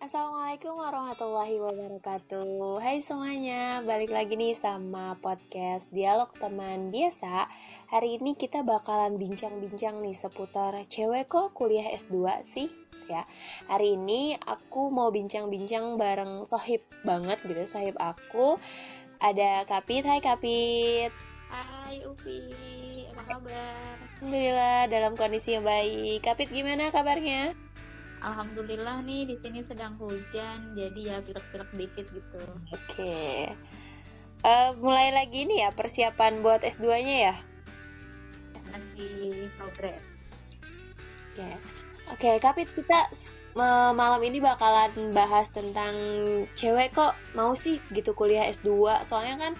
Assalamualaikum 0.00 0.80
warahmatullahi 0.80 1.60
wabarakatuh. 1.60 2.80
Hai 2.80 3.04
semuanya, 3.04 3.84
balik 3.84 4.08
lagi 4.08 4.32
nih 4.32 4.56
sama 4.56 5.12
podcast 5.20 5.92
Dialog 5.92 6.32
Teman 6.40 6.88
Biasa. 6.88 7.44
Hari 7.92 8.16
ini 8.16 8.32
kita 8.32 8.64
bakalan 8.64 9.20
bincang-bincang 9.20 10.00
nih 10.00 10.16
seputar 10.16 10.72
cewek 10.88 11.28
kok 11.28 11.52
kuliah 11.52 11.84
S2 11.92 12.16
sih 12.40 12.72
ya. 13.12 13.28
Hari 13.68 14.00
ini 14.00 14.40
aku 14.40 14.88
mau 14.88 15.12
bincang-bincang 15.12 16.00
bareng 16.00 16.48
sohib 16.48 16.80
banget 17.04 17.36
gitu 17.44 17.60
Sohib 17.68 18.00
aku. 18.00 18.56
Ada 19.20 19.68
Kapit, 19.68 20.08
hai 20.08 20.24
Kapit. 20.24 21.12
Hai 21.52 22.00
Upi, 22.08 22.40
apa 23.12 23.36
kabar? 23.36 24.00
Alhamdulillah 24.24 24.88
dalam 24.88 25.12
kondisi 25.12 25.60
yang 25.60 25.68
baik. 25.68 26.24
Kapit 26.24 26.48
gimana 26.48 26.88
kabarnya? 26.88 27.52
Alhamdulillah 28.20 29.00
nih 29.04 29.24
di 29.24 29.36
sini 29.40 29.64
sedang 29.64 29.96
hujan, 29.96 30.76
jadi 30.76 31.00
ya 31.00 31.16
pilek-pilek 31.24 31.70
dikit 31.72 32.06
gitu. 32.12 32.42
Oke. 32.68 32.76
Okay. 32.88 33.38
Uh, 34.40 34.72
mulai 34.80 35.12
lagi 35.12 35.44
nih 35.44 35.68
ya 35.68 35.70
persiapan 35.72 36.40
buat 36.44 36.64
S2-nya 36.64 37.16
ya? 37.32 37.34
Masih 38.72 39.48
progres. 39.56 40.32
Oke. 41.32 41.44
Okay. 41.44 41.54
Oke, 42.10 42.26
okay, 42.26 42.36
Kapit 42.42 42.68
kita 42.74 43.06
uh, 43.54 43.94
malam 43.94 44.18
ini 44.26 44.42
bakalan 44.42 44.90
bahas 45.14 45.54
tentang 45.54 45.94
cewek 46.58 46.90
kok 46.90 47.14
mau 47.38 47.54
sih 47.54 47.78
gitu 47.94 48.18
kuliah 48.18 48.50
S2. 48.50 49.00
Soalnya 49.06 49.38
kan 49.38 49.52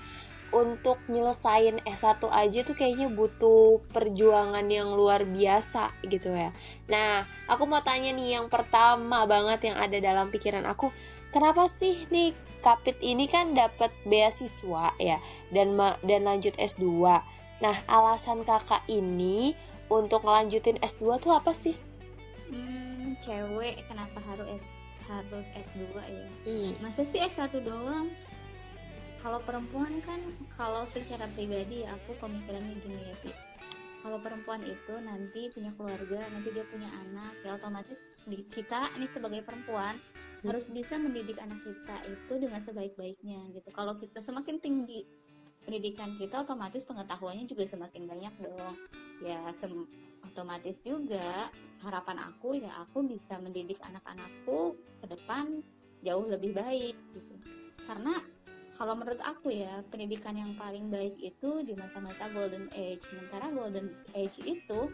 untuk 0.50 0.98
nyelesain 1.06 1.78
S1 1.86 2.26
aja 2.26 2.60
tuh 2.66 2.74
kayaknya 2.74 3.10
butuh 3.10 3.82
perjuangan 3.94 4.66
yang 4.66 4.92
luar 4.94 5.22
biasa 5.26 5.94
gitu 6.06 6.34
ya. 6.34 6.50
Nah, 6.90 7.26
aku 7.46 7.70
mau 7.70 7.82
tanya 7.82 8.10
nih 8.10 8.38
yang 8.40 8.46
pertama 8.50 9.26
banget 9.30 9.70
yang 9.70 9.78
ada 9.78 9.98
dalam 10.02 10.28
pikiran 10.34 10.66
aku, 10.66 10.90
kenapa 11.30 11.70
sih 11.70 12.06
nih 12.10 12.34
Kapit 12.60 13.00
ini 13.00 13.24
kan 13.24 13.56
dapat 13.56 13.88
beasiswa 14.04 14.92
ya 15.00 15.16
dan 15.48 15.72
dan 16.04 16.28
lanjut 16.28 16.52
S2. 16.60 16.84
Nah, 17.64 17.76
alasan 17.88 18.44
kakak 18.44 18.84
ini 18.84 19.56
untuk 19.88 20.28
ngelanjutin 20.28 20.76
S2 20.84 21.16
tuh 21.24 21.32
apa 21.32 21.56
sih? 21.56 21.72
Hmm, 22.52 23.16
cewek 23.24 23.80
kenapa 23.88 24.20
harus 24.28 24.60
S 24.60 24.66
harus 25.08 25.46
S2 25.56 25.80
ya? 26.04 26.28
Hmm. 26.44 26.72
Masa 26.84 27.02
sih 27.08 27.20
S1 27.32 27.64
doang? 27.64 28.12
Kalau 29.20 29.40
perempuan 29.44 30.00
kan 30.04 30.20
kalau 30.56 30.88
secara 30.92 31.28
pribadi 31.36 31.84
aku 31.84 32.16
pemikirannya 32.20 32.76
gini 32.80 33.00
ya 33.12 33.16
sih 33.24 33.34
kalau 34.00 34.16
perempuan 34.20 34.64
itu 34.64 34.94
nanti 35.04 35.52
punya 35.52 35.72
keluarga 35.76 36.24
nanti 36.32 36.48
dia 36.56 36.64
punya 36.72 36.88
anak 37.04 37.36
ya 37.44 37.60
otomatis 37.60 38.00
kita 38.28 38.88
ini 38.96 39.06
sebagai 39.12 39.44
perempuan 39.44 39.96
hmm. 40.00 40.48
harus 40.48 40.68
bisa 40.72 40.96
mendidik 40.96 41.36
anak 41.40 41.60
kita 41.64 41.96
itu 42.08 42.32
dengan 42.40 42.60
sebaik-baiknya 42.64 43.40
gitu. 43.52 43.68
Kalau 43.72 43.96
kita 44.00 44.24
semakin 44.24 44.60
tinggi 44.60 45.04
pendidikan 45.68 46.16
kita 46.16 46.40
otomatis 46.48 46.88
pengetahuannya 46.88 47.44
juga 47.44 47.68
semakin 47.68 48.08
banyak 48.08 48.34
dong. 48.40 48.76
Ya 49.20 49.40
sem 49.60 49.84
otomatis 50.24 50.80
juga 50.80 51.52
harapan 51.84 52.24
aku 52.24 52.56
ya 52.56 52.72
aku 52.88 53.04
bisa 53.04 53.36
mendidik 53.40 53.80
anak-anakku 53.84 54.76
ke 55.04 55.06
depan 55.12 55.60
jauh 56.00 56.24
lebih 56.24 56.56
baik 56.56 56.96
gitu. 57.12 57.34
Karena 57.84 58.16
kalau 58.80 58.96
menurut 58.96 59.20
aku 59.20 59.52
ya 59.52 59.84
pendidikan 59.92 60.32
yang 60.32 60.56
paling 60.56 60.88
baik 60.88 61.12
itu 61.20 61.60
di 61.68 61.76
masa-masa 61.76 62.32
golden 62.32 62.64
age. 62.72 63.04
Sementara 63.04 63.52
golden 63.52 63.92
age 64.16 64.40
itu 64.40 64.88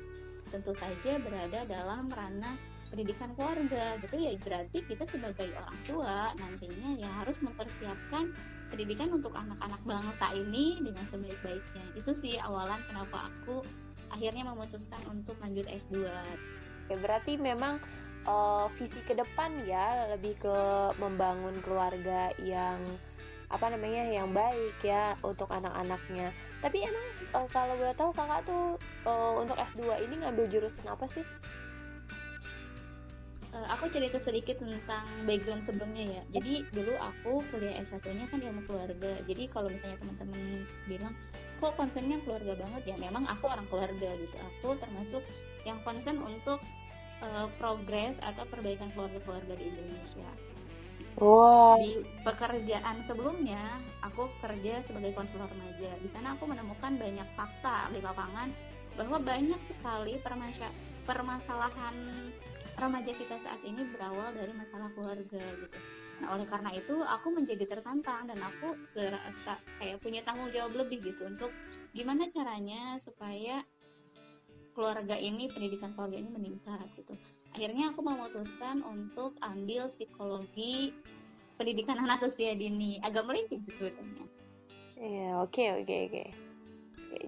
tentu 0.51 0.75
saja 0.75 1.23
berada 1.23 1.63
dalam 1.71 2.11
ranah 2.11 2.59
pendidikan 2.91 3.31
keluarga 3.39 3.95
gitu 4.03 4.19
ya. 4.19 4.35
Berarti 4.43 4.83
kita 4.91 5.07
sebagai 5.07 5.55
orang 5.55 5.79
tua 5.87 6.35
nantinya 6.35 6.99
ya 6.99 7.07
harus 7.23 7.39
mempersiapkan 7.39 8.35
pendidikan 8.75 9.15
untuk 9.15 9.31
anak-anak 9.39 9.79
bangsa 9.87 10.35
ini 10.35 10.83
dengan 10.83 11.07
sebaik-baiknya. 11.15 11.87
Itu 11.95 12.11
sih 12.19 12.43
awalan 12.43 12.83
kenapa 12.91 13.31
aku 13.31 13.63
akhirnya 14.11 14.51
memutuskan 14.51 14.99
untuk 15.15 15.39
lanjut 15.39 15.67
S2 15.71 16.11
ya 16.87 16.97
berarti 17.03 17.35
memang 17.35 17.83
uh, 18.31 18.71
visi 18.71 19.03
ke 19.03 19.19
depan 19.19 19.67
ya 19.67 20.07
lebih 20.15 20.39
ke 20.39 20.59
membangun 21.03 21.59
keluarga 21.59 22.31
yang 22.39 22.79
apa 23.47 23.67
namanya 23.71 24.03
yang 24.11 24.35
baik 24.35 24.77
ya 24.83 25.15
untuk 25.23 25.47
anak-anaknya. 25.51 26.35
Tapi 26.59 26.83
emang 26.83 27.07
uh, 27.35 27.49
kalau 27.51 27.79
boleh 27.79 27.95
tahu 27.95 28.11
kakak 28.11 28.43
tuh 28.43 28.75
uh, 29.07 29.33
untuk 29.39 29.55
S2 29.55 30.03
ini 30.03 30.19
ngambil 30.19 30.51
jurusan 30.51 30.87
apa 30.91 31.07
sih? 31.07 31.23
Uh, 33.55 33.67
aku 33.71 33.87
cerita 33.89 34.19
sedikit 34.21 34.59
tentang 34.59 35.07
background 35.25 35.63
sebelumnya 35.63 36.19
ya. 36.19 36.23
Jadi 36.41 36.67
dulu 36.75 36.93
aku 36.99 37.47
kuliah 37.55 37.79
S1 37.87 38.03
nya 38.19 38.27
kan 38.27 38.43
ilmu 38.43 38.67
keluarga. 38.67 39.13
Jadi 39.25 39.43
kalau 39.49 39.71
misalnya 39.71 39.99
teman-teman 40.03 40.67
bilang 40.91 41.15
kok 41.63 41.73
concernnya 41.79 42.19
keluarga 42.27 42.59
banget? 42.59 42.83
Ya 42.91 42.97
memang 42.99 43.25
aku 43.31 43.47
orang 43.47 43.65
keluarga 43.71 44.11
gitu. 44.19 44.37
Aku 44.59 44.75
termasuk 44.77 45.23
yang 45.63 45.79
concern 45.87 46.19
untuk 46.19 46.59
uh, 47.23 47.47
progres 47.63 48.19
atau 48.21 48.43
perbaikan 48.51 48.91
keluarga-keluarga 48.93 49.55
di 49.55 49.71
Indonesia 49.71 50.29
Wow. 51.17 51.81
Di 51.81 52.05
pekerjaan 52.29 53.01
sebelumnya, 53.09 53.81
aku 54.05 54.29
kerja 54.45 54.85
sebagai 54.85 55.17
konselor 55.17 55.49
remaja. 55.49 55.97
Di 55.97 56.09
sana 56.13 56.37
aku 56.37 56.45
menemukan 56.45 57.01
banyak 57.01 57.25
fakta 57.33 57.89
di 57.89 58.05
lapangan 58.05 58.53
bahwa 59.01 59.17
banyak 59.25 59.61
sekali 59.65 60.21
permasalahan 61.09 61.97
remaja 62.77 63.13
kita 63.17 63.37
saat 63.41 63.61
ini 63.65 63.89
berawal 63.97 64.29
dari 64.37 64.53
masalah 64.53 64.93
keluarga 64.93 65.41
gitu. 65.41 65.79
Nah, 66.21 66.37
oleh 66.37 66.49
karena 66.49 66.71
itu 66.73 66.97
aku 67.01 67.29
menjadi 67.33 67.65
tertantang 67.65 68.29
dan 68.29 68.41
aku 68.41 68.77
serasa 68.93 69.61
kayak 69.81 70.01
punya 70.01 70.21
tanggung 70.25 70.49
jawab 70.53 70.85
lebih 70.85 71.01
gitu 71.01 71.29
untuk 71.29 71.53
gimana 71.93 72.29
caranya 72.29 73.01
supaya 73.05 73.65
keluarga 74.77 75.17
ini 75.17 75.49
pendidikan 75.49 75.93
keluarga 75.97 76.21
ini 76.21 76.29
meningkat 76.29 76.85
gitu 77.01 77.17
akhirnya 77.57 77.89
aku 77.89 78.05
memutuskan 78.05 78.85
untuk 78.85 79.33
ambil 79.41 79.89
psikologi 79.97 80.93
pendidikan 81.57 81.97
anak 81.97 82.29
usia 82.29 82.53
dini. 82.53 83.01
Agak 83.01 83.25
melincing 83.25 83.65
sebetulnya. 83.65 84.29
Iya 85.01 85.41
oke 85.41 85.65
oke 85.81 85.97
oke. 86.13 86.25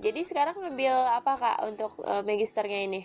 Jadi 0.05 0.21
sekarang 0.21 0.61
ngambil 0.61 0.93
apa 1.17 1.33
kak 1.41 1.59
untuk 1.65 1.97
uh, 2.05 2.21
magisternya 2.21 2.81
ini? 2.85 3.01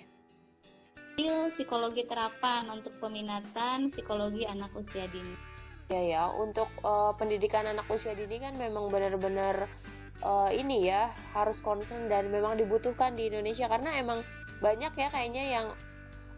Ambil 1.15 1.47
psikologi 1.55 2.03
terapan 2.03 2.67
untuk 2.67 2.91
peminatan 2.99 3.87
psikologi 3.95 4.43
anak 4.43 4.75
usia 4.75 5.07
dini. 5.07 5.39
Ya 5.87 6.03
ya. 6.03 6.23
Untuk 6.27 6.67
uh, 6.83 7.15
pendidikan 7.15 7.63
anak 7.63 7.87
usia 7.87 8.19
dini 8.19 8.35
kan 8.43 8.59
memang 8.59 8.91
benar-benar 8.91 9.71
uh, 10.19 10.51
ini 10.51 10.91
ya 10.91 11.07
harus 11.31 11.63
concern 11.63 12.11
dan 12.11 12.27
memang 12.27 12.59
dibutuhkan 12.59 13.15
di 13.15 13.31
Indonesia. 13.31 13.71
Karena 13.71 13.95
emang 13.95 14.27
banyak 14.59 14.91
ya 14.91 15.07
kayaknya 15.07 15.43
yang 15.55 15.67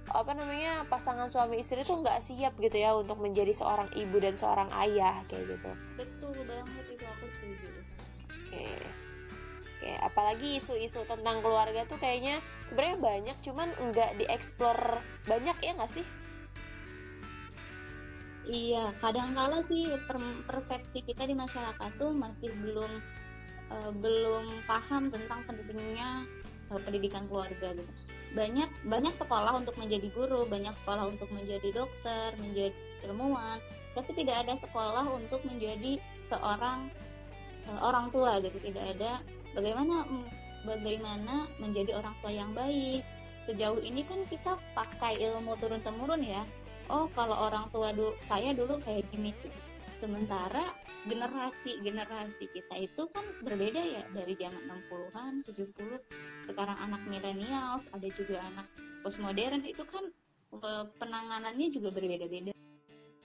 apa 0.05 0.31
namanya 0.37 0.85
pasangan 0.85 1.25
suami 1.25 1.59
istri 1.59 1.81
tuh 1.81 2.01
nggak 2.05 2.21
siap 2.21 2.53
gitu 2.61 2.77
ya 2.77 2.93
untuk 2.93 3.17
menjadi 3.17 3.51
seorang 3.51 3.89
ibu 3.97 4.17
dan 4.21 4.37
seorang 4.37 4.69
ayah 4.85 5.17
kayak 5.25 5.57
gitu. 5.57 5.71
Betul 5.97 6.35
banget 6.45 6.85
itu 6.93 7.05
aku 7.05 7.25
setuju. 7.39 7.67
Oke. 8.29 8.69
Oke 9.75 9.91
apalagi 10.01 10.47
isu-isu 10.61 11.03
tentang 11.09 11.41
keluarga 11.41 11.85
tuh 11.89 11.97
kayaknya 11.97 12.41
sebenarnya 12.65 12.97
banyak 13.01 13.37
cuman 13.41 13.69
nggak 13.91 14.11
dieksplor 14.21 15.01
banyak 15.25 15.57
ya 15.61 15.71
nggak 15.73 15.91
sih? 15.91 16.05
Iya 18.45 18.93
kadang 19.01 19.33
kala 19.33 19.65
sih 19.65 19.89
per 20.05 20.21
persepsi 20.45 21.01
kita 21.01 21.25
di 21.25 21.33
masyarakat 21.33 21.89
tuh 21.97 22.13
masih 22.13 22.53
belum 22.61 23.01
uh, 23.73 23.91
belum 23.97 24.45
paham 24.69 25.09
tentang 25.09 25.41
pentingnya 25.49 26.29
pendidikan 26.69 27.29
keluarga 27.29 27.73
gitu. 27.73 27.91
Banyak 28.35 28.69
banyak 28.83 29.13
sekolah 29.15 29.63
untuk 29.63 29.75
menjadi 29.79 30.07
guru 30.11 30.43
banyak 30.49 30.75
sekolah 30.83 31.07
untuk 31.07 31.29
menjadi 31.31 31.71
dokter 31.71 32.35
menjadi 32.35 32.75
ilmuwan 33.07 33.61
tapi 33.95 34.11
tidak 34.11 34.43
ada 34.43 34.53
sekolah 34.59 35.07
untuk 35.07 35.39
menjadi 35.47 35.97
seorang 36.27 36.91
uh, 37.71 37.79
orang 37.79 38.11
tua 38.11 38.43
gitu. 38.43 38.59
Tidak 38.59 38.99
ada. 38.99 39.23
Bagaimana 39.55 40.03
mm, 40.03 40.27
bagaimana 40.67 41.47
menjadi 41.63 41.95
orang 41.95 42.15
tua 42.19 42.31
yang 42.35 42.51
baik? 42.51 43.07
Sejauh 43.47 43.79
ini 43.79 44.03
kan 44.03 44.19
kita 44.27 44.59
pakai 44.75 45.21
ilmu 45.21 45.55
turun 45.63 45.79
temurun 45.79 46.19
ya. 46.19 46.43
Oh 46.91 47.07
kalau 47.15 47.47
orang 47.49 47.71
tua 47.71 47.95
dulu 47.95 48.11
saya 48.27 48.51
dulu 48.51 48.83
kayak 48.83 49.07
gini. 49.15 49.31
Sementara 50.03 50.75
generasi 51.05 51.71
generasi 51.85 52.45
kita 52.49 52.75
itu 52.81 53.05
kan 53.13 53.25
berbeda 53.45 53.77
ya 53.77 54.03
dari 54.09 54.33
zaman 54.37 54.61
60-an 54.89 55.33
70 55.45 56.49
sekarang 56.49 56.77
anak 56.81 57.01
milenial 57.05 57.81
ada 57.93 58.07
juga 58.17 58.41
anak 58.41 58.67
postmodern 59.05 59.61
itu 59.61 59.85
kan 59.85 60.09
eh, 60.57 60.85
penanganannya 60.97 61.67
juga 61.69 61.93
berbeda-beda. 61.93 62.51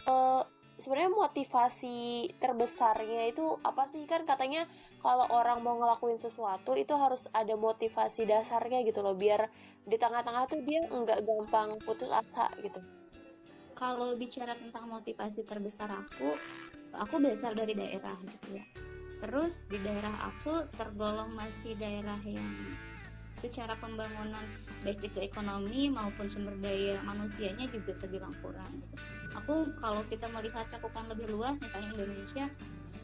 Uh, 0.05 0.45
sebenarnya 0.81 1.13
motivasi 1.13 2.29
terbesarnya 2.41 3.33
itu 3.33 3.45
apa 3.65 3.85
sih? 3.89 4.05
Kan 4.09 4.25
katanya 4.25 4.65
kalau 5.05 5.29
orang 5.29 5.61
mau 5.61 5.77
ngelakuin 5.77 6.17
sesuatu 6.17 6.73
itu 6.77 6.97
harus 6.97 7.29
ada 7.37 7.53
motivasi 7.57 8.25
dasarnya 8.25 8.81
gitu 8.85 9.05
loh 9.05 9.17
biar 9.17 9.49
di 9.85 9.97
tengah-tengah 10.01 10.49
tuh 10.49 10.61
dia 10.65 10.85
nggak 10.89 11.21
gampang 11.25 11.77
putus 11.85 12.09
asa 12.09 12.49
gitu. 12.65 12.81
Kalau 13.77 14.13
bicara 14.17 14.53
tentang 14.57 14.93
motivasi 14.93 15.41
terbesar 15.49 15.89
aku 15.89 16.37
aku 16.97 17.23
berasal 17.23 17.53
dari 17.55 17.75
daerah 17.77 18.17
gitu 18.25 18.59
ya. 18.59 18.65
Terus 19.21 19.53
di 19.69 19.79
daerah 19.85 20.33
aku 20.33 20.65
tergolong 20.75 21.37
masih 21.37 21.77
daerah 21.77 22.17
yang 22.25 22.49
secara 23.41 23.73
pembangunan 23.81 24.45
baik 24.85 25.01
itu 25.01 25.17
ekonomi 25.21 25.89
maupun 25.89 26.29
sumber 26.29 26.53
daya 26.61 27.01
manusianya 27.09 27.73
juga 27.73 27.97
terbilang 27.97 28.37
kurang 28.45 28.69
gitu. 28.69 28.97
aku 29.33 29.65
kalau 29.81 30.05
kita 30.13 30.29
melihat 30.29 30.69
cakupan 30.69 31.09
lebih 31.09 31.33
luas 31.33 31.57
misalnya 31.57 31.89
Indonesia 31.97 32.45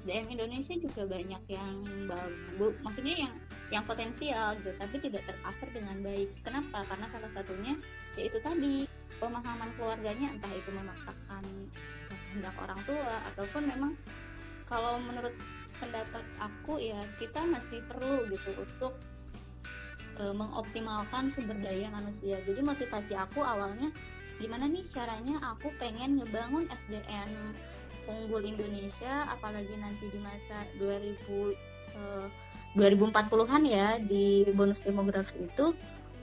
SDM 0.06 0.38
Indonesia 0.38 0.75
juga 0.79 1.03
banyak 1.03 1.43
yang 1.50 1.83
bagus. 2.06 2.79
Maksudnya 2.87 3.27
yang 3.27 3.35
yang 3.75 3.83
potensial 3.91 4.55
gitu 4.62 4.71
tapi 4.79 5.03
tidak 5.03 5.27
tercover 5.27 5.69
dengan 5.75 5.99
baik. 5.99 6.31
Kenapa? 6.47 6.87
Karena 6.87 7.11
salah 7.11 7.31
satunya 7.35 7.75
yaitu 8.15 8.38
tadi 8.38 8.87
pemahaman 9.19 9.67
keluarganya 9.75 10.31
entah 10.31 10.53
itu 10.55 10.71
memaksakan 10.71 11.43
kehendak 12.37 12.53
orang 12.61 12.81
tua 12.85 13.15
ataupun 13.33 13.62
memang 13.65 13.93
kalau 14.69 15.00
menurut 15.00 15.33
pendapat 15.81 16.21
aku 16.37 16.77
ya 16.77 17.00
kita 17.17 17.41
masih 17.49 17.81
perlu 17.88 18.29
gitu 18.29 18.61
untuk 18.61 18.93
e, 20.21 20.37
mengoptimalkan 20.37 21.33
sumber 21.33 21.56
daya 21.65 21.88
manusia 21.88 22.37
jadi 22.44 22.61
motivasi 22.61 23.17
aku 23.17 23.41
awalnya 23.41 23.88
gimana 24.37 24.69
nih 24.69 24.85
caranya 24.93 25.41
aku 25.56 25.73
pengen 25.81 26.21
ngebangun 26.21 26.69
SDM 26.69 27.56
unggul 28.05 28.44
Indonesia 28.44 29.33
apalagi 29.33 29.73
nanti 29.81 30.12
di 30.12 30.21
masa 30.21 30.69
2000 30.77 31.56
e, 31.97 32.03
2040-an 32.77 33.62
ya 33.65 33.97
di 33.97 34.44
bonus 34.53 34.85
demografi 34.85 35.41
itu 35.41 35.73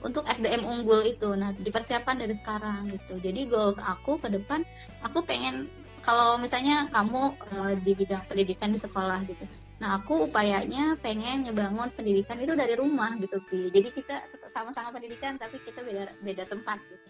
untuk 0.06 0.22
SDM 0.28 0.62
unggul 0.62 1.02
itu. 1.02 1.32
Nah, 1.34 1.50
dipersiapkan 1.56 2.20
dari 2.20 2.36
sekarang 2.36 2.92
gitu. 2.92 3.18
Jadi 3.18 3.48
goals 3.50 3.80
aku 3.80 4.20
ke 4.22 4.30
depan 4.30 4.62
aku 5.02 5.24
pengen 5.26 5.66
kalau 6.04 6.36
misalnya 6.36 6.84
kamu 6.92 7.32
uh, 7.56 7.72
di 7.80 7.92
bidang 7.96 8.22
pendidikan 8.28 8.70
di 8.70 8.78
sekolah 8.78 9.24
gitu. 9.24 9.44
Nah, 9.80 9.98
aku 9.98 10.30
upayanya 10.30 10.94
pengen 11.00 11.48
ngebangun 11.48 11.90
pendidikan 11.96 12.38
itu 12.38 12.54
dari 12.54 12.76
rumah 12.78 13.16
gitu, 13.18 13.40
Pi. 13.48 13.72
Jadi 13.72 13.88
kita 13.90 14.22
sama-sama 14.54 14.94
pendidikan 14.94 15.40
tapi 15.40 15.58
kita 15.64 15.82
beda 15.82 16.12
beda 16.22 16.44
tempat 16.46 16.78
gitu. 16.92 17.08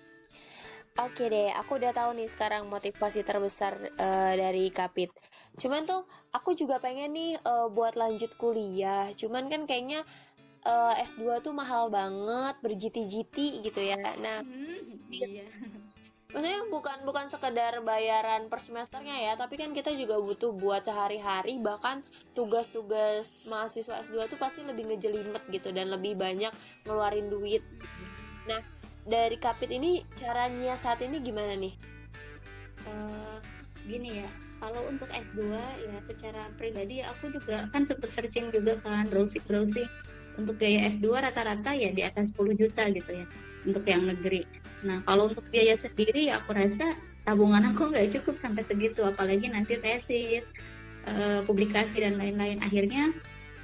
Oke 0.95 1.27
deh, 1.27 1.51
aku 1.59 1.83
udah 1.83 1.91
tahu 1.91 2.15
nih 2.15 2.31
sekarang 2.31 2.71
motivasi 2.71 3.27
terbesar 3.27 3.75
uh, 3.99 4.33
dari 4.39 4.71
Kapit. 4.71 5.11
Cuman 5.59 5.83
tuh 5.91 6.07
aku 6.31 6.55
juga 6.55 6.79
pengen 6.79 7.19
nih 7.19 7.35
uh, 7.43 7.67
buat 7.67 7.99
lanjut 7.99 8.39
kuliah. 8.39 9.11
Cuman 9.19 9.51
kan 9.51 9.67
kayaknya 9.67 10.07
uh, 10.63 10.95
S2 11.03 11.43
tuh 11.43 11.51
mahal 11.51 11.91
banget, 11.91 12.55
berjiti-jiti 12.63 13.67
gitu 13.67 13.81
ya. 13.83 13.99
Nah, 13.99 14.47
hmm, 14.47 15.11
iya 15.11 15.51
maksudnya 16.35 16.67
bukan 16.67 16.99
bukan 17.07 17.31
sekedar 17.31 17.79
bayaran 17.87 18.51
per 18.51 18.59
semesternya 18.59 19.15
ya 19.31 19.33
tapi 19.39 19.55
kan 19.55 19.71
kita 19.71 19.95
juga 19.95 20.19
butuh 20.19 20.51
buat 20.59 20.83
sehari-hari 20.83 21.63
bahkan 21.63 22.03
tugas-tugas 22.35 23.47
mahasiswa 23.47 24.03
S2 24.03 24.27
tuh 24.27 24.39
pasti 24.43 24.67
lebih 24.67 24.91
ngejelimet 24.91 25.47
gitu 25.47 25.71
dan 25.71 25.95
lebih 25.95 26.19
banyak 26.19 26.51
ngeluarin 26.91 27.31
duit. 27.31 27.63
Nah 28.51 28.59
dari 29.07 29.39
kapit 29.39 29.71
ini 29.71 30.03
caranya 30.19 30.75
saat 30.75 31.07
ini 31.07 31.23
gimana 31.23 31.55
nih? 31.55 31.75
Uh, 32.83 33.39
gini 33.87 34.27
ya 34.27 34.29
kalau 34.59 34.83
untuk 34.91 35.07
S2 35.13 35.55
ya 35.87 35.97
secara 36.09 36.51
pribadi 36.59 36.99
aku 37.05 37.31
juga 37.31 37.71
kan 37.71 37.87
sempet 37.87 38.11
searching 38.11 38.51
juga 38.51 38.75
kan 38.83 39.07
browsing 39.07 39.45
browsing 39.47 39.87
untuk 40.41 40.59
biaya 40.59 40.91
S2 40.91 41.07
rata-rata 41.11 41.73
ya 41.75 41.91
di 41.95 42.03
atas 42.03 42.35
10 42.35 42.59
juta 42.59 42.91
gitu 42.91 43.11
ya 43.11 43.27
untuk 43.65 43.85
yang 43.87 44.05
negeri 44.05 44.45
Nah 44.83 45.01
kalau 45.07 45.33
untuk 45.33 45.47
biaya 45.55 45.79
sendiri 45.79 46.29
ya 46.29 46.43
aku 46.43 46.53
rasa 46.53 46.99
tabungan 47.25 47.73
aku 47.73 47.89
nggak 47.95 48.13
cukup 48.21 48.37
sampai 48.37 48.67
segitu, 48.69 49.01
apalagi 49.07 49.49
nanti 49.49 49.81
tesis, 49.81 50.45
uh, 51.09 51.41
publikasi 51.49 52.05
dan 52.05 52.21
lain-lain. 52.21 52.61
Akhirnya 52.61 53.15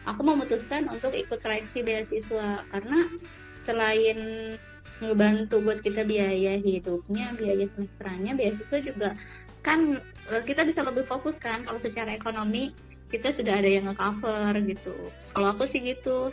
aku 0.08 0.24
memutuskan 0.24 0.88
untuk 0.88 1.12
ikut 1.12 1.42
seleksi 1.44 1.84
beasiswa 1.84 2.64
karena 2.72 2.98
selain 3.68 4.18
ngebantu 5.04 5.60
buat 5.60 5.84
kita 5.84 6.08
biaya 6.08 6.56
hidupnya, 6.56 7.36
biaya 7.36 7.68
semesterannya, 7.68 8.32
beasiswa 8.36 8.78
juga 8.80 9.10
kan 9.60 10.00
uh, 10.32 10.42
kita 10.46 10.64
bisa 10.64 10.80
lebih 10.80 11.04
fokus 11.04 11.36
kan 11.36 11.60
kalau 11.68 11.76
secara 11.84 12.16
ekonomi 12.16 12.72
kita 13.12 13.34
sudah 13.34 13.60
ada 13.60 13.68
yang 13.68 13.90
nge-cover 13.90 14.56
gitu. 14.64 14.94
Kalau 15.36 15.52
aku 15.52 15.68
sih 15.68 15.82
gitu. 15.82 16.32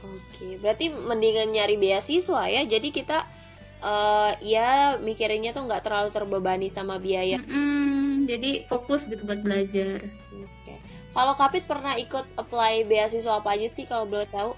Oke, 0.00 0.56
berarti 0.60 0.88
mendingan 0.88 1.52
nyari 1.52 1.76
beasiswa 1.76 2.48
ya. 2.48 2.62
Jadi 2.64 2.88
kita 2.88 3.24
uh, 3.84 4.32
ya 4.40 4.96
mikirinnya 5.00 5.52
tuh 5.52 5.68
nggak 5.68 5.84
terlalu 5.84 6.08
terbebani 6.12 6.68
sama 6.72 6.96
biaya. 6.96 7.40
Mm-hmm, 7.40 8.28
jadi 8.28 8.50
fokus 8.68 9.04
gitu 9.08 9.24
buat 9.24 9.40
belajar. 9.44 10.04
Okay. 10.32 10.78
Kalau 11.12 11.34
Kapit 11.36 11.64
pernah 11.66 11.96
ikut 11.96 12.26
apply 12.38 12.86
beasiswa 12.88 13.40
apa 13.40 13.56
aja 13.56 13.68
sih 13.68 13.84
kalau 13.84 14.08
boleh 14.08 14.28
tahu? 14.30 14.52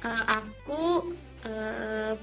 Uh, 0.00 0.24
aku 0.40 1.12
uh, 1.44 2.16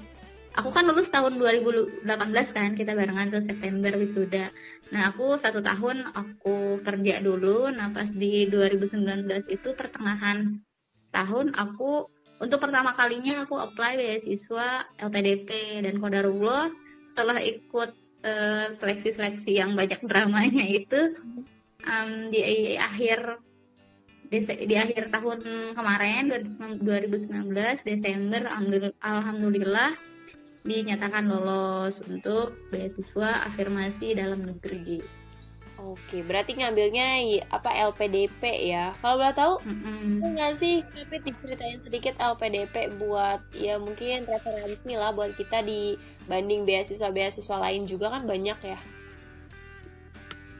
aku 0.58 0.68
kan 0.74 0.82
lulus 0.90 1.06
tahun 1.14 1.38
2018 1.38 2.02
kan 2.50 2.74
kita 2.74 2.98
barengan 2.98 3.30
tuh 3.30 3.46
September 3.46 3.94
wisuda. 3.94 4.50
Nah 4.90 5.14
aku 5.14 5.38
satu 5.38 5.62
tahun 5.62 6.10
aku 6.10 6.82
kerja 6.82 7.22
dulu. 7.22 7.70
Nah 7.70 7.94
pas 7.94 8.10
di 8.10 8.50
2019 8.50 9.30
itu 9.46 9.68
pertengahan 9.78 10.58
tahun 11.10 11.56
aku 11.56 12.08
untuk 12.38 12.58
pertama 12.62 12.94
kalinya 12.94 13.42
aku 13.42 13.58
apply 13.58 13.98
beasiswa 13.98 14.86
LPDP 15.02 15.82
dan 15.82 15.98
Kodarullah 15.98 16.70
setelah 17.10 17.42
ikut 17.42 17.90
uh, 18.22 18.66
seleksi-seleksi 18.78 19.58
yang 19.58 19.74
banyak 19.74 19.98
dramanya 20.06 20.64
itu 20.68 21.18
um, 21.82 22.30
di 22.30 22.76
akhir 22.78 23.42
di, 24.28 24.44
di 24.44 24.76
akhir 24.76 25.08
tahun 25.10 25.72
kemarin 25.72 26.30
2019 26.30 27.48
Desember 27.82 28.42
alhamdulillah 29.00 29.96
dinyatakan 30.68 31.24
lolos 31.32 31.96
untuk 32.04 32.52
beasiswa 32.68 33.48
afirmasi 33.48 34.12
dalam 34.12 34.44
negeri. 34.44 35.00
Oke, 35.78 36.26
berarti 36.26 36.58
ngambilnya 36.58 37.22
apa 37.54 37.70
LPDP 37.70 38.66
ya? 38.66 38.90
Kalau 38.98 39.14
boleh 39.14 39.30
tahu, 39.30 39.54
mm-hmm. 39.62 40.34
nggak 40.34 40.52
sih? 40.58 40.82
Tapi 40.82 41.22
diceritain 41.22 41.78
sedikit 41.78 42.18
LPDP 42.18 42.98
buat 42.98 43.38
ya 43.54 43.78
mungkin 43.78 44.26
referensi 44.26 44.98
lah 44.98 45.14
buat 45.14 45.38
kita 45.38 45.62
dibanding 45.62 46.66
beasiswa-beasiswa 46.66 47.62
lain 47.62 47.86
juga 47.86 48.10
kan 48.10 48.26
banyak 48.26 48.58
ya. 48.58 48.78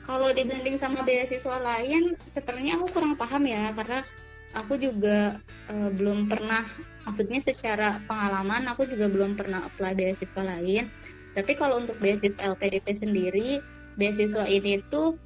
Kalau 0.06 0.30
dibanding 0.30 0.78
sama 0.78 1.02
beasiswa 1.02 1.58
lain, 1.66 2.14
sebenarnya 2.30 2.78
aku 2.78 2.86
kurang 2.94 3.18
paham 3.18 3.42
ya 3.42 3.74
karena 3.74 4.06
aku 4.54 4.78
juga 4.78 5.42
uh, 5.66 5.90
belum 5.98 6.30
pernah, 6.30 6.62
maksudnya 7.02 7.42
secara 7.42 7.98
pengalaman 8.06 8.70
aku 8.70 8.86
juga 8.86 9.10
belum 9.10 9.34
pernah 9.34 9.66
apply 9.66 9.98
beasiswa 9.98 10.46
lain. 10.46 10.86
Tapi 11.34 11.58
kalau 11.58 11.82
untuk 11.82 11.98
beasiswa 11.98 12.54
LPDP 12.54 13.02
sendiri 13.02 13.77
beasiswa 13.98 14.46
ini 14.46 14.80
tuh 14.88 15.18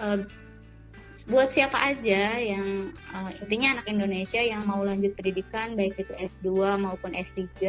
uh, 0.00 0.24
buat 1.28 1.48
siapa 1.56 1.76
aja 1.80 2.36
yang 2.36 2.92
uh, 3.12 3.30
intinya 3.44 3.80
anak 3.80 3.86
Indonesia 3.88 4.40
yang 4.40 4.68
mau 4.68 4.84
lanjut 4.84 5.16
pendidikan 5.16 5.72
baik 5.72 5.96
itu 5.96 6.12
S2 6.16 6.80
maupun 6.80 7.16
S3 7.16 7.60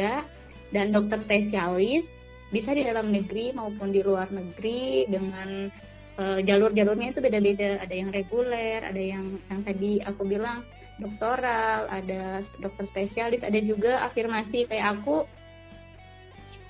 dan 0.74 0.92
dokter 0.92 1.20
spesialis 1.20 2.12
bisa 2.52 2.76
di 2.76 2.84
dalam 2.84 3.10
negeri 3.12 3.56
maupun 3.56 3.96
di 3.96 4.04
luar 4.04 4.28
negeri 4.28 5.08
dengan 5.08 5.72
uh, 6.20 6.38
jalur-jalurnya 6.44 7.16
itu 7.16 7.20
beda-beda. 7.24 7.80
Ada 7.80 7.94
yang 7.96 8.10
reguler 8.12 8.80
ada 8.84 9.00
yang 9.00 9.40
yang 9.48 9.60
tadi 9.64 10.04
aku 10.04 10.28
bilang 10.28 10.60
doktoral 11.00 11.88
ada 11.88 12.44
dokter 12.60 12.84
spesialis 12.88 13.40
ada 13.40 13.58
juga 13.64 14.04
afirmasi. 14.04 14.68
Kayak 14.68 15.00
aku 15.00 15.24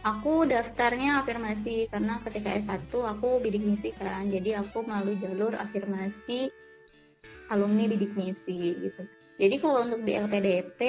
Aku 0.07 0.47
daftarnya 0.47 1.27
afirmasi 1.27 1.91
karena 1.91 2.23
ketika 2.23 2.55
S1 2.55 2.91
aku 2.95 3.43
bidik 3.43 3.67
misi 3.67 3.91
kan. 3.99 4.31
Jadi 4.31 4.55
aku 4.55 4.87
melalui 4.87 5.19
jalur 5.19 5.53
afirmasi 5.59 6.49
alumni 7.51 7.91
bidik 7.91 8.15
misi 8.15 8.79
gitu. 8.79 9.03
Jadi 9.37 9.57
kalau 9.61 9.85
untuk 9.85 10.07
di 10.07 10.15
LPDP 10.15 10.81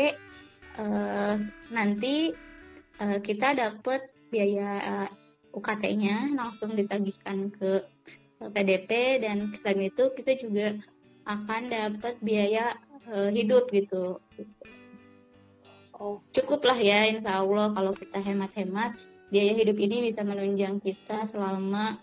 eh, 0.77 1.35
nanti 1.73 2.31
eh, 3.01 3.19
kita 3.19 3.57
dapat 3.57 4.07
biaya 4.29 4.69
eh, 4.79 5.09
UKT-nya 5.57 6.37
langsung 6.37 6.77
ditagihkan 6.77 7.49
ke 7.57 7.81
LPDP 8.37 9.21
dan 9.25 9.49
selain 9.57 9.89
itu 9.89 10.13
kita 10.13 10.37
juga 10.37 10.77
akan 11.25 11.73
dapat 11.73 12.21
biaya 12.21 12.77
eh, 13.09 13.29
hidup 13.33 13.67
gitu. 13.73 14.21
Oh. 15.97 16.21
Cukup 16.29 16.61
lah 16.61 16.77
ya 16.77 17.09
insya 17.09 17.41
Allah 17.41 17.73
kalau 17.73 17.93
kita 17.97 18.21
hemat-hemat 18.21 18.93
biaya 19.33 19.53
hidup 19.57 19.77
ini 19.81 20.13
bisa 20.13 20.21
menunjang 20.21 20.77
kita 20.79 21.25
selama 21.27 21.97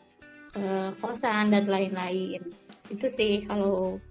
uh, 0.59 0.91
kosan 0.99 1.55
dan 1.55 1.71
lain-lain. 1.71 2.43
Itu 2.91 3.07
sih 3.09 3.47
kalau 3.47 4.03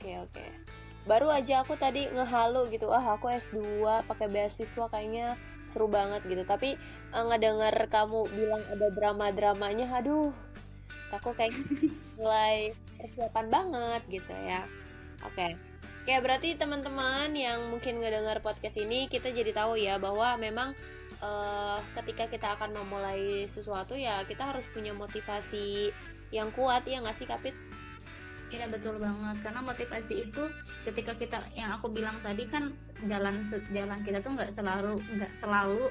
Oke, 0.00 0.16
oke. 0.16 0.46
baru 1.04 1.28
aja 1.28 1.60
aku 1.60 1.76
tadi 1.76 2.08
ngehalu 2.08 2.72
gitu 2.72 2.88
ah 2.88 3.16
aku 3.16 3.28
S2 3.28 3.60
pakai 4.08 4.32
beasiswa 4.32 4.88
kayaknya 4.88 5.36
seru 5.68 5.88
banget 5.88 6.24
gitu 6.28 6.44
tapi 6.44 6.76
uh, 7.12 7.24
ngedenger 7.28 7.72
kamu 7.92 8.28
bilang 8.32 8.64
ada 8.68 8.88
drama-dramanya 8.96 9.92
aduh 9.92 10.32
aku 11.12 11.36
kayak 11.36 11.52
mulai 12.20 12.72
persiapan 13.00 13.46
banget 13.48 14.02
gitu 14.08 14.32
ya 14.44 14.64
oke 15.24 15.34
okay. 15.34 15.69
Oke, 16.00 16.16
berarti 16.24 16.56
teman-teman 16.56 17.28
yang 17.36 17.68
mungkin 17.68 18.00
ngedengar 18.00 18.40
podcast 18.40 18.80
ini 18.80 19.04
kita 19.04 19.36
jadi 19.36 19.52
tahu 19.52 19.76
ya 19.76 20.00
bahwa 20.00 20.32
memang 20.40 20.72
uh, 21.20 21.76
ketika 22.00 22.24
kita 22.24 22.56
akan 22.56 22.72
memulai 22.72 23.44
sesuatu 23.44 23.92
ya 23.92 24.24
kita 24.24 24.48
harus 24.48 24.64
punya 24.72 24.96
motivasi 24.96 25.92
yang 26.32 26.48
kuat 26.56 26.88
ya 26.88 27.04
nggak 27.04 27.12
sih 27.12 27.28
Kapit? 27.28 27.52
Iya 28.48 28.66
betul 28.72 28.96
banget 28.96 29.44
karena 29.44 29.60
motivasi 29.60 30.26
itu 30.26 30.42
ketika 30.88 31.14
kita 31.20 31.38
yang 31.52 31.70
aku 31.76 31.92
bilang 31.92 32.18
tadi 32.24 32.48
kan 32.48 32.74
jalan 33.04 33.52
jalan 33.70 34.00
kita 34.00 34.24
tuh 34.24 34.34
nggak 34.34 34.56
selalu 34.56 34.98
nggak 35.04 35.32
selalu 35.38 35.84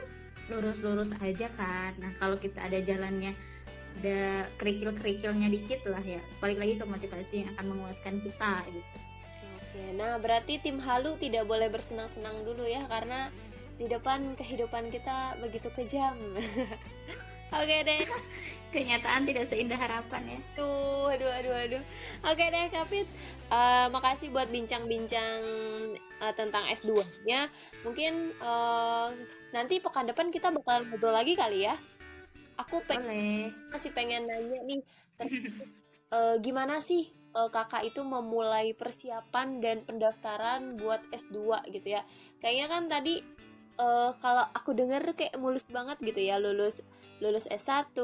lurus-lurus 0.49 1.13
aja 1.21 1.47
kan. 1.53 1.93
Nah 2.01 2.11
kalau 2.17 2.35
kita 2.35 2.65
ada 2.65 2.81
jalannya 2.81 3.37
ada 4.01 4.49
kerikil-kerikilnya 4.57 5.53
dikit 5.53 5.85
lah 5.85 6.01
ya 6.01 6.17
balik 6.41 6.57
lagi 6.57 6.81
ke 6.81 6.85
motivasi 6.89 7.45
yang 7.45 7.49
akan 7.53 7.77
menguatkan 7.77 8.15
kita 8.25 8.53
gitu. 8.73 8.97
Oke, 9.69 9.85
nah 9.93 10.17
berarti 10.17 10.57
tim 10.57 10.81
Halu 10.81 11.13
tidak 11.21 11.45
boleh 11.45 11.69
bersenang-senang 11.69 12.41
dulu 12.41 12.65
ya 12.65 12.89
karena 12.89 13.29
di 13.77 13.85
depan 13.85 14.33
kehidupan 14.33 14.89
kita 14.89 15.37
begitu 15.37 15.69
kejam. 15.77 16.17
Oke 17.61 17.77
deh. 17.85 18.01
Kenyataan 18.73 19.29
tidak 19.29 19.45
seindah 19.45 19.77
harapan 19.77 20.25
ya. 20.25 20.39
Tuh 20.57 21.13
aduh 21.13 21.29
aduh 21.37 21.53
aduh. 21.53 21.83
Oke 22.33 22.49
deh 22.49 22.65
Kapit. 22.73 23.05
Uh, 23.53 23.93
makasih 23.93 24.33
buat 24.33 24.49
bincang-bincang 24.49 25.41
uh, 26.17 26.33
tentang 26.33 26.65
S2 26.69 27.05
nya 27.29 27.45
mungkin 27.85 28.33
uh, 28.41 29.13
nanti 29.53 29.81
pekan 29.81 30.09
depan 30.09 30.33
kita 30.33 30.49
bakal 30.49 30.81
ngobrol 30.89 31.13
lagi 31.13 31.37
kali 31.37 31.69
ya. 31.69 31.77
Aku 32.57 32.81
pengen 32.89 33.53
masih 33.69 33.93
pengen 33.93 34.25
nanya 34.25 34.65
nih 34.65 34.81
uh, 36.13 36.35
gimana 36.41 36.81
sih 36.81 37.05
uh, 37.37 37.49
kakak 37.49 37.85
itu 37.89 38.01
memulai 38.01 38.73
persiapan 38.73 39.61
dan 39.61 39.77
pendaftaran 39.85 40.77
buat 40.77 41.01
S2 41.13 41.65
gitu 41.73 41.87
ya? 41.97 42.01
Kayaknya 42.41 42.67
kan 42.69 42.83
tadi 42.89 43.15
uh, 43.79 44.11
kalau 44.19 44.45
aku 44.53 44.75
dengar 44.75 45.01
kayak 45.15 45.37
mulus 45.39 45.71
banget 45.71 45.97
gitu 46.03 46.19
ya 46.19 46.37
lulus 46.37 46.83
lulus 47.23 47.47
S1 47.47 47.95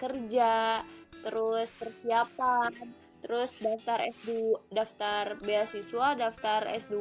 kerja 0.00 0.82
terus 1.20 1.74
persiapan 1.76 2.72
terus 3.18 3.58
daftar 3.58 3.98
S2 3.98 4.30
daftar 4.70 5.34
beasiswa 5.42 6.14
daftar 6.14 6.70
S2 6.70 6.96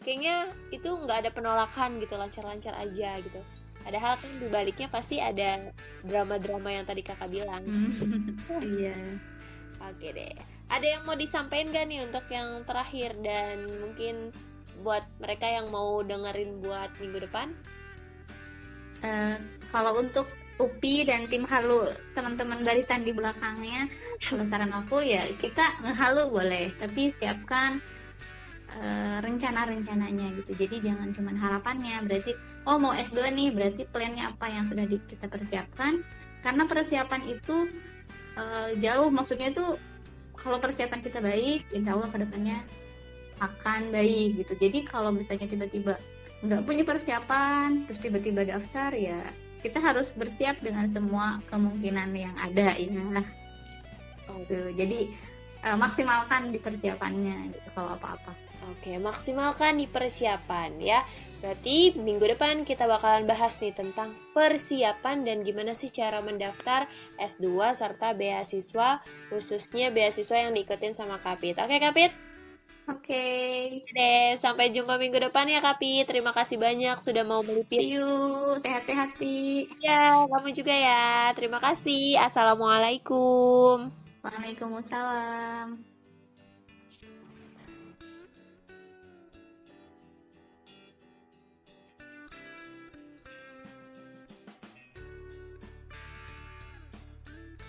kayaknya 0.00 0.48
itu 0.72 0.88
nggak 0.88 1.28
ada 1.28 1.30
penolakan 1.30 2.00
gitu 2.00 2.16
lancar-lancar 2.16 2.72
aja 2.80 3.20
gitu. 3.20 3.40
Padahal 3.80 4.16
kan 4.16 4.32
dibaliknya 4.40 4.92
pasti 4.92 5.20
ada 5.24 5.72
drama-drama 6.04 6.68
yang 6.68 6.84
tadi 6.84 7.00
kakak 7.00 7.32
bilang. 7.32 7.64
Iya 8.60 8.96
oke 9.80 10.08
deh 10.12 10.60
ada 10.70 10.86
yang 10.86 11.02
mau 11.02 11.18
disampaikan 11.18 11.74
gak 11.74 11.86
nih 11.90 12.00
untuk 12.06 12.24
yang 12.30 12.62
terakhir 12.62 13.10
dan 13.26 13.58
mungkin 13.82 14.30
buat 14.86 15.02
mereka 15.20 15.50
yang 15.50 15.68
mau 15.68 16.00
dengerin 16.00 16.62
buat 16.62 16.90
minggu 17.02 17.26
depan? 17.26 17.52
Uh, 19.02 19.36
kalau 19.74 19.98
untuk 19.98 20.30
UPI 20.60 21.08
dan 21.08 21.26
tim 21.26 21.42
halu 21.48 21.88
teman-teman 22.12 22.60
dari 22.60 22.84
di 22.84 23.12
belakangnya, 23.16 23.88
kalau 24.20 24.44
saran 24.46 24.70
aku 24.70 25.00
ya 25.00 25.24
kita 25.40 25.80
ngehalu 25.80 26.28
boleh, 26.28 26.66
tapi 26.76 27.10
siapkan 27.16 27.80
uh, 28.76 29.18
rencana-rencananya 29.24 30.44
gitu. 30.44 30.52
Jadi 30.54 30.86
jangan 30.86 31.16
cuma 31.16 31.32
harapannya, 31.32 32.04
berarti 32.04 32.36
oh 32.68 32.76
mau 32.76 32.92
S2 32.92 33.32
nih, 33.32 33.48
berarti 33.56 33.82
plannya 33.88 34.36
apa 34.36 34.46
yang 34.52 34.68
sudah 34.68 34.84
kita 34.86 35.26
persiapkan. 35.26 36.04
Karena 36.40 36.64
persiapan 36.68 37.24
itu 37.24 37.68
uh, 38.36 38.70
jauh, 38.78 39.08
maksudnya 39.10 39.50
itu 39.50 39.78
kalau 40.36 40.58
persiapan 40.60 41.00
kita 41.00 41.18
baik, 41.20 41.66
insya 41.72 41.96
Allah 41.96 42.08
ke 42.10 42.18
depannya 42.20 42.58
akan 43.40 43.90
baik 43.90 44.44
gitu. 44.44 44.52
Jadi 44.60 44.78
kalau 44.84 45.10
misalnya 45.10 45.48
tiba-tiba 45.48 45.96
nggak 46.40 46.64
punya 46.64 46.84
persiapan 46.88 47.84
terus 47.84 48.00
tiba-tiba 48.00 48.48
daftar 48.48 48.96
ya 48.96 49.20
kita 49.60 49.76
harus 49.76 50.08
bersiap 50.16 50.56
dengan 50.64 50.88
semua 50.88 51.36
kemungkinan 51.52 52.16
yang 52.16 52.32
ada 52.40 52.76
ya. 52.76 53.20
Gitu. 54.44 54.60
Jadi 54.76 55.12
uh, 55.64 55.76
maksimalkan 55.76 56.52
di 56.52 56.58
persiapannya 56.60 57.52
gitu 57.52 57.68
kalau 57.76 57.96
apa-apa 57.96 58.49
Oke, 58.68 59.00
maksimalkan 59.00 59.80
di 59.80 59.88
persiapan 59.88 60.76
ya. 60.76 61.00
Berarti 61.40 61.96
minggu 61.96 62.36
depan 62.36 62.68
kita 62.68 62.84
bakalan 62.84 63.24
bahas 63.24 63.56
nih 63.64 63.72
tentang 63.72 64.12
persiapan 64.36 65.24
dan 65.24 65.40
gimana 65.40 65.72
sih 65.72 65.88
cara 65.88 66.20
mendaftar 66.20 66.84
S2 67.16 67.72
serta 67.72 68.12
beasiswa, 68.12 69.00
khususnya 69.32 69.88
beasiswa 69.88 70.36
yang 70.36 70.52
diikutin 70.52 70.92
sama 70.92 71.16
Kapit. 71.16 71.56
Oke, 71.56 71.80
Kapit? 71.80 72.12
Oke. 72.90 73.80
Okay. 73.80 73.86
Deh, 73.94 74.34
sampai 74.34 74.74
jumpa 74.74 74.98
minggu 74.98 75.16
depan 75.30 75.46
ya 75.46 75.62
Kapi. 75.62 76.04
Terima 76.04 76.34
kasih 76.34 76.58
banyak 76.58 76.98
sudah 76.98 77.22
mau 77.22 77.40
melipir. 77.40 77.78
See 77.78 77.96
you. 77.96 78.10
Sehat-sehat, 78.60 79.14
Pi. 79.14 79.70
Ya, 79.78 80.26
kamu 80.26 80.50
juga 80.50 80.74
ya. 80.74 81.30
Terima 81.38 81.62
kasih. 81.62 82.18
Assalamualaikum. 82.18 83.88
Waalaikumsalam. 84.20 85.80